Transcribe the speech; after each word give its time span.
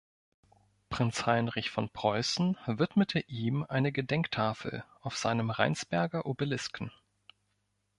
Prinz 0.89 1.27
Heinrich 1.27 1.69
von 1.69 1.87
Preußen 1.87 2.57
widmete 2.65 3.19
ihm 3.19 3.63
eine 3.69 3.91
Gedenktafel 3.91 4.83
auf 5.01 5.15
seinem 5.15 5.51
Rheinsberger 5.51 6.25
Obelisken. 6.25 6.89